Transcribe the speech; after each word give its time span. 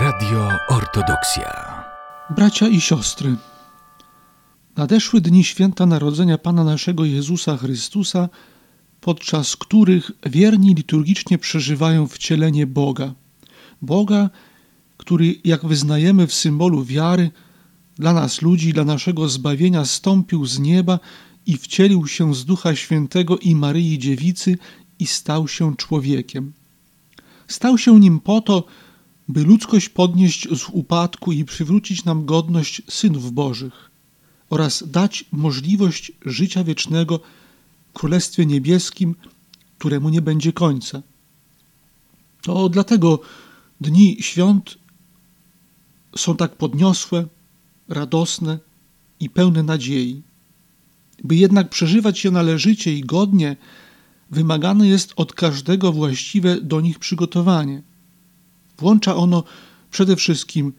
Radio 0.00 0.48
Ortodoksja. 0.68 1.84
Bracia 2.30 2.68
i 2.68 2.80
siostry, 2.80 3.36
nadeszły 4.76 5.20
dni 5.20 5.44
święta 5.44 5.86
Narodzenia 5.86 6.38
Pana 6.38 6.64
naszego 6.64 7.04
Jezusa 7.04 7.56
Chrystusa, 7.56 8.28
podczas 9.00 9.56
których 9.56 10.10
wierni 10.26 10.74
liturgicznie 10.74 11.38
przeżywają 11.38 12.06
wcielenie 12.06 12.66
Boga. 12.66 13.14
Boga, 13.82 14.30
który, 14.96 15.34
jak 15.44 15.66
wyznajemy 15.66 16.26
w 16.26 16.34
symbolu 16.34 16.84
wiary, 16.84 17.30
dla 17.96 18.12
nas 18.12 18.42
ludzi, 18.42 18.72
dla 18.72 18.84
naszego 18.84 19.28
zbawienia 19.28 19.84
stąpił 19.84 20.46
z 20.46 20.58
nieba 20.58 20.98
i 21.46 21.56
wcielił 21.56 22.06
się 22.06 22.34
z 22.34 22.44
Ducha 22.44 22.76
Świętego 22.76 23.38
i 23.38 23.54
Maryi 23.54 23.98
Dziewicy 23.98 24.58
i 24.98 25.06
stał 25.06 25.48
się 25.48 25.76
człowiekiem. 25.76 26.52
Stał 27.48 27.78
się 27.78 28.00
nim 28.00 28.20
po 28.20 28.40
to, 28.40 28.64
by 29.28 29.44
ludzkość 29.44 29.88
podnieść 29.88 30.48
z 30.58 30.68
upadku 30.72 31.32
i 31.32 31.44
przywrócić 31.44 32.04
nam 32.04 32.26
godność 32.26 32.82
synów 32.88 33.32
Bożych 33.32 33.90
oraz 34.50 34.84
dać 34.86 35.24
możliwość 35.32 36.12
życia 36.26 36.64
wiecznego 36.64 37.20
w 37.90 37.92
Królestwie 37.92 38.46
Niebieskim, 38.46 39.14
któremu 39.78 40.08
nie 40.08 40.22
będzie 40.22 40.52
końca. 40.52 41.02
To 42.42 42.68
dlatego 42.68 43.20
dni 43.80 44.16
świąt 44.20 44.78
są 46.16 46.36
tak 46.36 46.56
podniosłe, 46.56 47.26
radosne 47.88 48.58
i 49.20 49.30
pełne 49.30 49.62
nadziei. 49.62 50.22
By 51.24 51.36
jednak 51.36 51.68
przeżywać 51.68 52.24
je 52.24 52.30
należycie 52.30 52.94
i 52.94 53.00
godnie, 53.00 53.56
wymagane 54.30 54.88
jest 54.88 55.12
od 55.16 55.32
każdego 55.32 55.92
właściwe 55.92 56.60
do 56.60 56.80
nich 56.80 56.98
przygotowanie. 56.98 57.82
Włącza 58.78 59.16
ono 59.16 59.44
przede 59.90 60.16
wszystkim 60.16 60.72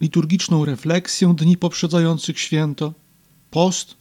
liturgiczną 0.00 0.64
refleksję 0.64 1.34
dni 1.36 1.56
poprzedzających 1.56 2.40
święto, 2.40 2.94
post 3.50 3.96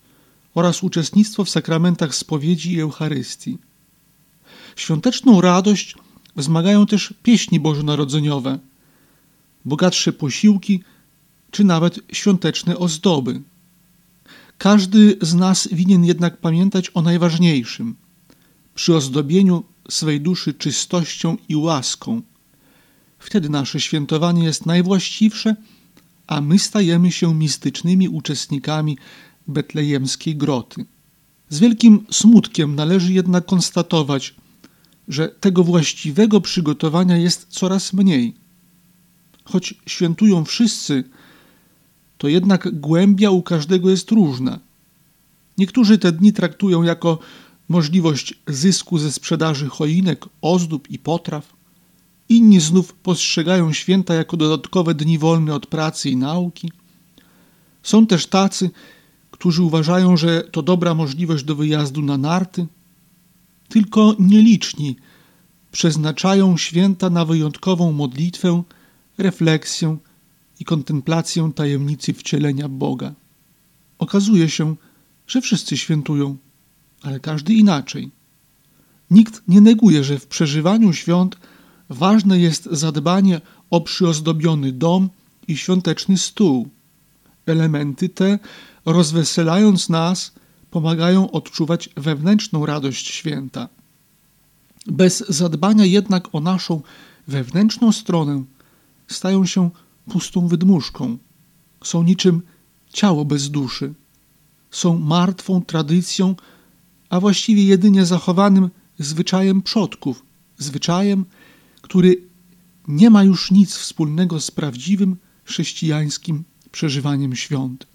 oraz 0.56 0.84
uczestnictwo 0.84 1.44
w 1.44 1.50
sakramentach 1.50 2.16
spowiedzi 2.16 2.74
i 2.74 2.82
Eucharystii. 2.82 3.58
Świąteczną 4.76 5.42
radość 5.42 5.96
wzmagają 6.36 6.86
też 6.86 7.14
pieśni 7.24 7.60
bożonarodzeniowe, 7.60 8.60
bogatsze 9.66 10.14
posiłki 10.14 10.84
czy 11.52 11.64
nawet 11.64 12.00
świąteczne 12.12 12.78
ozdoby. 12.78 13.42
Każdy 14.58 15.18
z 15.22 15.34
nas 15.34 15.68
winien 15.72 16.06
jednak 16.06 16.38
pamiętać 16.38 16.92
o 16.94 17.02
najważniejszym 17.02 17.96
przy 18.76 18.96
ozdobieniu 18.96 19.64
swej 19.90 20.22
duszy 20.22 20.54
czystością 20.54 21.38
i 21.50 21.56
łaską. 21.56 22.22
Wtedy 23.22 23.50
nasze 23.50 23.80
świętowanie 23.80 24.44
jest 24.44 24.66
najwłaściwsze, 24.66 25.56
a 26.28 26.42
my 26.42 26.60
stajemy 26.60 27.12
się 27.12 27.36
mistycznymi 27.36 28.10
uczestnikami 28.10 28.98
betlejemskiej 29.48 30.36
groty. 30.36 30.86
Z 31.50 31.60
wielkim 31.60 32.06
smutkiem 32.12 32.76
należy 32.76 33.14
jednak 33.14 33.46
konstatować, 33.46 34.36
że 35.08 35.30
tego 35.30 35.64
właściwego 35.64 36.42
przygotowania 36.42 37.18
jest 37.18 37.48
coraz 37.50 37.94
mniej. 37.94 38.34
Choć 39.44 39.74
świętują 39.86 40.46
wszyscy, 40.46 41.04
to 42.18 42.28
jednak 42.28 42.80
głębia 42.80 43.32
u 43.32 43.42
każdego 43.42 43.90
jest 43.90 44.12
różna. 44.12 44.60
Niektórzy 45.58 45.98
te 45.98 46.12
dni 46.12 46.34
traktują 46.34 46.84
jako 46.84 47.20
możliwość 47.70 48.34
zysku 48.48 48.98
ze 48.98 49.12
sprzedaży 49.12 49.68
choinek, 49.70 50.26
ozdób 50.42 50.90
i 50.90 51.00
potraw. 51.00 51.61
Inni 52.32 52.60
znów 52.60 52.94
postrzegają 52.94 53.74
święta 53.74 54.14
jako 54.14 54.38
dodatkowe 54.38 54.96
dni 54.96 55.18
wolne 55.18 55.56
od 55.56 55.68
pracy 55.68 56.10
i 56.10 56.18
nauki. 56.18 56.72
Są 57.84 58.08
też 58.08 58.28
tacy, 58.28 58.70
którzy 59.32 59.64
uważają, 59.64 60.18
że 60.18 60.42
to 60.42 60.62
dobra 60.62 60.94
możliwość 60.94 61.44
do 61.44 61.56
wyjazdu 61.56 62.02
na 62.02 62.18
narty. 62.18 62.68
Tylko 63.70 64.16
nieliczni 64.20 64.96
przeznaczają 65.72 66.58
święta 66.58 67.10
na 67.10 67.26
wyjątkową 67.26 67.92
modlitwę, 67.92 68.64
refleksję 69.18 69.98
i 70.60 70.66
kontemplację 70.66 71.52
tajemnicy 71.56 72.14
wcielenia 72.14 72.70
Boga. 72.70 73.14
Okazuje 74.00 74.50
się, 74.50 74.76
że 75.28 75.42
wszyscy 75.42 75.78
świętują, 75.78 76.38
ale 77.02 77.20
każdy 77.20 77.54
inaczej. 77.54 78.12
Nikt 79.10 79.42
nie 79.48 79.62
neguje, 79.62 80.04
że 80.04 80.20
w 80.20 80.28
przeżywaniu 80.28 80.94
świąt 80.94 81.38
ważne 81.92 82.40
jest 82.40 82.68
zadbanie 82.72 83.42
o 83.70 83.82
przyozdobiony 83.82 84.72
dom 84.72 85.10
i 85.48 85.58
świąteczny 85.58 86.18
stół. 86.18 86.70
Elementy 87.46 88.10
te, 88.10 88.40
rozweselając 88.86 89.90
nas, 89.90 90.32
pomagają 90.72 91.32
odczuwać 91.32 91.90
wewnętrzną 91.98 92.66
radość 92.66 93.08
święta. 93.08 93.70
Bez 94.88 95.24
zadbania 95.30 95.86
jednak 95.86 96.36
o 96.36 96.40
naszą 96.40 96.82
wewnętrzną 97.28 97.92
stronę 97.92 98.44
stają 99.08 99.46
się 99.46 99.70
pustą 100.10 100.48
wydmuszką. 100.48 101.18
Są 101.84 102.04
niczym 102.04 102.42
ciało 102.94 103.26
bez 103.26 103.50
duszy. 103.50 103.94
Są 104.72 105.00
martwą 105.00 105.62
tradycją, 105.62 106.36
a 107.10 107.20
właściwie 107.20 107.64
jedynie 107.64 108.06
zachowanym 108.06 108.70
zwyczajem 109.00 109.62
przodków, 109.62 110.26
zwyczajem, 110.58 111.26
który 111.92 112.24
nie 112.88 113.10
ma 113.10 113.24
już 113.24 113.52
nic 113.52 113.76
wspólnego 113.76 114.42
z 114.42 114.52
prawdziwym 114.52 115.18
chrześcijańskim 115.44 116.44
przeżywaniem 116.72 117.36
świąt. 117.36 117.88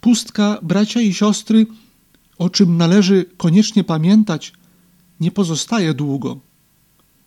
Pustka, 0.00 0.58
bracia 0.62 1.00
i 1.00 1.14
siostry, 1.14 1.66
o 2.38 2.50
czym 2.50 2.76
należy 2.76 3.24
koniecznie 3.36 3.84
pamiętać, 3.84 4.52
nie 5.20 5.30
pozostaje 5.30 5.94
długo. 5.94 6.40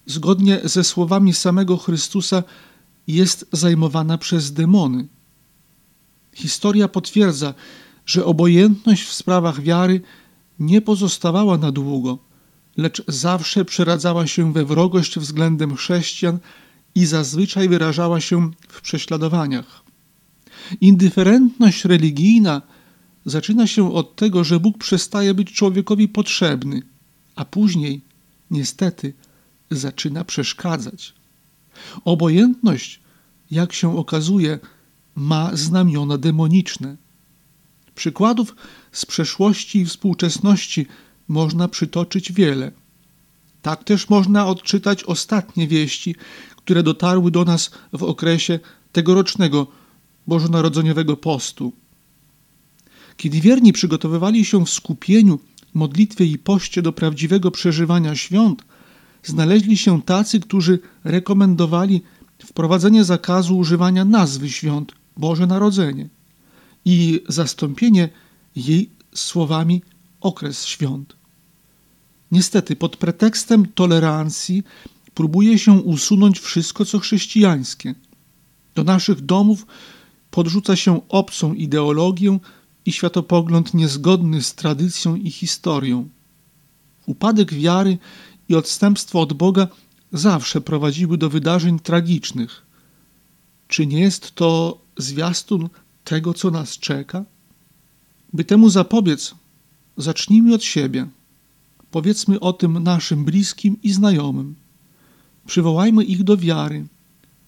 Zgodnie 0.05 0.61
ze 0.63 0.83
słowami 0.83 1.33
samego 1.33 1.77
Chrystusa, 1.77 2.43
jest 3.07 3.45
zajmowana 3.51 4.17
przez 4.17 4.53
demony. 4.53 5.07
Historia 6.33 6.87
potwierdza, 6.87 7.53
że 8.05 8.25
obojętność 8.25 9.03
w 9.03 9.13
sprawach 9.13 9.61
wiary 9.61 10.01
nie 10.59 10.81
pozostawała 10.81 11.57
na 11.57 11.71
długo, 11.71 12.32
lecz 12.77 13.03
zawsze 13.07 13.65
przeradzała 13.65 14.27
się 14.27 14.53
we 14.53 14.65
wrogość 14.65 15.19
względem 15.19 15.75
chrześcijan 15.75 16.39
i 16.95 17.05
zazwyczaj 17.05 17.69
wyrażała 17.69 18.21
się 18.21 18.51
w 18.67 18.81
prześladowaniach. 18.81 19.83
Indyferentność 20.81 21.85
religijna 21.85 22.61
zaczyna 23.25 23.67
się 23.67 23.93
od 23.93 24.15
tego, 24.15 24.43
że 24.43 24.59
Bóg 24.59 24.77
przestaje 24.77 25.33
być 25.33 25.51
człowiekowi 25.51 26.07
potrzebny, 26.07 26.81
a 27.35 27.45
później, 27.45 28.01
niestety, 28.51 29.13
zaczyna 29.71 30.23
przeszkadzać. 30.23 31.13
Obojętność, 32.05 32.99
jak 33.51 33.73
się 33.73 33.97
okazuje, 33.97 34.59
ma 35.15 35.55
znamiona 35.55 36.17
demoniczne. 36.17 36.95
Przykładów 37.95 38.55
z 38.91 39.05
przeszłości 39.05 39.79
i 39.79 39.85
współczesności 39.85 40.87
można 41.27 41.67
przytoczyć 41.67 42.31
wiele. 42.31 42.71
Tak 43.61 43.83
też 43.83 44.09
można 44.09 44.47
odczytać 44.47 45.03
ostatnie 45.03 45.67
wieści, 45.67 46.15
które 46.55 46.83
dotarły 46.83 47.31
do 47.31 47.45
nas 47.45 47.71
w 47.93 48.03
okresie 48.03 48.59
tegorocznego 48.91 49.67
bożonarodzeniowego 50.27 51.17
postu. 51.17 51.73
Kiedy 53.17 53.41
wierni 53.41 53.73
przygotowywali 53.73 54.45
się 54.45 54.65
w 54.65 54.69
skupieniu, 54.69 55.39
modlitwie 55.73 56.25
i 56.25 56.37
poście 56.37 56.81
do 56.81 56.93
prawdziwego 56.93 57.51
przeżywania 57.51 58.15
świąt, 58.15 58.63
znaleźli 59.23 59.77
się 59.77 60.01
tacy, 60.01 60.39
którzy 60.39 60.79
rekomendowali 61.03 62.01
wprowadzenie 62.45 63.03
zakazu 63.03 63.57
używania 63.57 64.05
nazwy 64.05 64.49
świąt 64.49 64.91
Boże 65.17 65.47
Narodzenie 65.47 66.09
i 66.85 67.21
zastąpienie 67.27 68.09
jej 68.55 68.89
słowami 69.13 69.81
okres 70.23 70.65
świąt. 70.65 71.15
Niestety, 72.31 72.75
pod 72.75 72.97
pretekstem 72.97 73.65
tolerancji 73.65 74.63
próbuje 75.13 75.59
się 75.59 75.71
usunąć 75.71 76.39
wszystko, 76.39 76.85
co 76.85 76.99
chrześcijańskie. 76.99 77.95
Do 78.75 78.83
naszych 78.83 79.21
domów 79.21 79.65
podrzuca 80.31 80.75
się 80.75 81.01
obcą 81.09 81.53
ideologię 81.53 82.39
i 82.85 82.91
światopogląd 82.91 83.73
niezgodny 83.73 84.41
z 84.41 84.55
tradycją 84.55 85.15
i 85.15 85.31
historią. 85.31 86.09
Upadek 87.05 87.53
wiary 87.53 87.97
i 88.49 88.55
odstępstwo 88.55 89.21
od 89.21 89.33
Boga 89.33 89.67
zawsze 90.11 90.61
prowadziły 90.61 91.17
do 91.17 91.29
wydarzeń 91.29 91.79
tragicznych. 91.79 92.65
Czy 93.67 93.87
nie 93.87 94.01
jest 94.01 94.35
to 94.35 94.77
zwiastun 94.97 95.69
tego, 96.03 96.33
co 96.33 96.51
nas 96.51 96.77
czeka? 96.77 97.23
By 98.33 98.43
temu 98.43 98.69
zapobiec, 98.69 99.35
zacznijmy 99.97 100.53
od 100.53 100.63
siebie. 100.63 101.07
Powiedzmy 101.91 102.39
o 102.39 102.53
tym 102.53 102.83
naszym 102.83 103.25
bliskim 103.25 103.77
i 103.83 103.93
znajomym. 103.93 104.55
Przywołajmy 105.45 106.03
ich 106.03 106.23
do 106.23 106.37
wiary. 106.37 106.85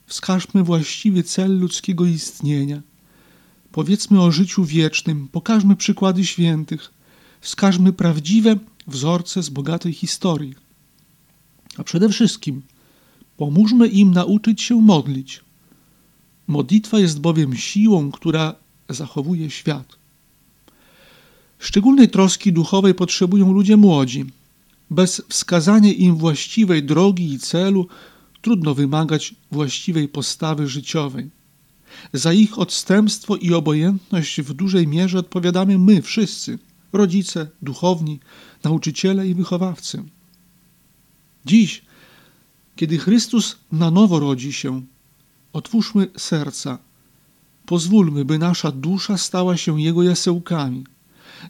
wskażmy 0.05 0.63
właściwy 0.63 1.23
cel 1.23 1.59
ludzkiego 1.59 2.05
istnienia. 2.05 2.81
Powiedzmy 3.71 4.21
o 4.21 4.31
życiu 4.31 4.65
wiecznym, 4.65 5.27
pokażmy 5.27 5.75
przykłady 5.75 6.25
świętych, 6.25 6.91
wskażmy 7.41 7.93
prawdziwe 7.93 8.55
wzorce 8.87 9.43
z 9.43 9.49
bogatej 9.49 9.93
historii. 9.93 10.55
A 11.77 11.83
przede 11.83 12.09
wszystkim 12.09 12.61
pomóżmy 13.37 13.87
im 13.87 14.11
nauczyć 14.11 14.61
się 14.61 14.75
modlić. 14.75 15.41
Modlitwa 16.47 16.99
jest 16.99 17.19
bowiem 17.19 17.55
siłą, 17.55 18.11
która 18.11 18.55
zachowuje 18.89 19.49
świat. 19.49 20.04
Szczególnej 21.59 22.09
troski 22.09 22.53
duchowej 22.53 22.93
potrzebują 22.93 23.53
ludzie 23.53 23.77
młodzi. 23.77 24.25
Bez 24.89 25.21
wskazania 25.29 25.93
im 25.93 26.15
właściwej 26.15 26.83
drogi 26.83 27.33
i 27.33 27.39
celu 27.39 27.87
trudno 28.41 28.73
wymagać 28.73 29.35
właściwej 29.51 30.07
postawy 30.07 30.67
życiowej. 30.67 31.29
Za 32.13 32.33
ich 32.33 32.59
odstępstwo 32.59 33.35
i 33.35 33.53
obojętność 33.53 34.41
w 34.41 34.53
dużej 34.53 34.87
mierze 34.87 35.19
odpowiadamy 35.19 35.77
my 35.77 36.01
wszyscy 36.01 36.59
rodzice, 36.93 37.47
duchowni, 37.61 38.19
nauczyciele 38.63 39.27
i 39.27 39.33
wychowawcy. 39.33 40.03
Dziś, 41.45 41.81
kiedy 42.75 42.97
Chrystus 42.97 43.57
na 43.71 43.91
nowo 43.91 44.19
rodzi 44.19 44.53
się, 44.53 44.81
otwórzmy 45.53 46.07
serca, 46.17 46.77
pozwólmy, 47.65 48.25
by 48.25 48.39
nasza 48.39 48.71
dusza 48.71 49.17
stała 49.17 49.57
się 49.57 49.81
Jego 49.81 50.03
jasełkami. 50.03 50.83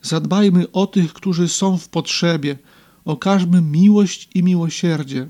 Zadbajmy 0.02 0.72
o 0.72 0.88
tych, 0.88 1.14
którzy 1.14 1.48
są 1.48 1.78
w 1.78 1.90
potrzebie, 1.90 2.58
okażmy 3.06 3.62
miłość 3.62 4.30
i 4.34 4.44
miłosierdzie. 4.44 5.30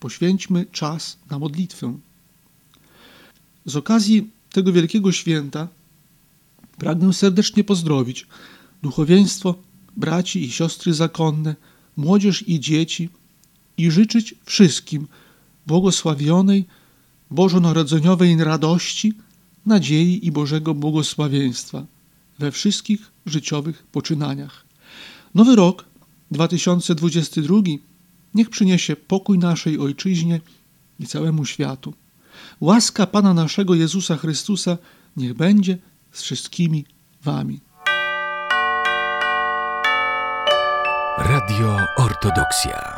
Poświęćmy 0.00 0.66
czas 0.72 1.18
na 1.30 1.38
modlitwę. 1.38 1.98
Z 3.64 3.76
okazji 3.76 4.30
tego 4.52 4.72
wielkiego 4.72 5.12
święta 5.12 5.68
pragnę 6.78 7.12
serdecznie 7.12 7.64
pozdrowić 7.64 8.26
duchowieństwo, 8.82 9.54
braci 9.96 10.44
i 10.44 10.50
siostry 10.50 10.94
zakonne, 10.94 11.56
młodzież 11.96 12.48
i 12.48 12.60
dzieci 12.60 13.08
i 13.78 13.90
życzyć 13.90 14.34
wszystkim 14.44 15.06
błogosławionej, 15.66 16.64
bożonarodzeniowej 17.30 18.44
radości, 18.44 19.12
nadziei 19.66 20.26
i 20.26 20.32
Bożego 20.32 20.74
błogosławieństwa 20.74 21.86
we 22.38 22.52
wszystkich 22.52 23.10
życiowych 23.26 23.86
poczynaniach. 23.92 24.64
Nowy 25.34 25.56
rok 25.56 25.84
2022 26.30 27.56
niech 28.34 28.50
przyniesie 28.50 28.96
pokój 28.96 29.38
naszej 29.38 29.78
ojczyźnie 29.78 30.40
i 31.00 31.06
całemu 31.06 31.44
światu. 31.44 31.94
Łaska 32.60 33.06
Pana 33.06 33.34
naszego 33.34 33.74
Jezusa 33.74 34.16
Chrystusa 34.16 34.78
niech 35.16 35.34
będzie 35.34 35.78
z 36.12 36.22
wszystkimi 36.22 36.84
wami. 37.22 37.60
Radio 41.18 41.78
Ortodoksja. 41.96 42.95